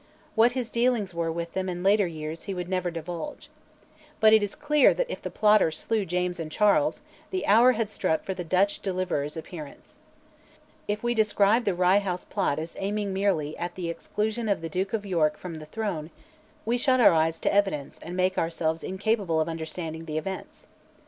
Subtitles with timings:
[0.33, 3.51] What his dealings were with them in later years he would never divulge.
[4.19, 7.91] But it is clear that if the plotters slew Charles and James, the hour had
[7.91, 9.97] struck for the Dutch deliverer's appearance.
[10.87, 14.69] If we describe the Rye House Plot as aiming merely at "the exclusion of the
[14.69, 16.09] Duke of York from the throne,"
[16.65, 20.65] we shut our eyes to evidence and make ourselves incapable of understanding the events.